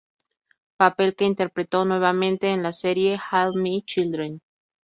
[0.77, 4.41] Papel que interpretó nuevamente en la serie All My Children.